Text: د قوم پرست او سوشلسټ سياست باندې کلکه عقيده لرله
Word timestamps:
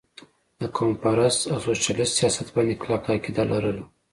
د 0.59 0.61
قوم 0.75 0.91
پرست 1.01 1.41
او 1.51 1.57
سوشلسټ 1.65 2.13
سياست 2.19 2.47
باندې 2.55 2.73
کلکه 2.83 3.07
عقيده 3.15 3.43
لرله 3.51 3.83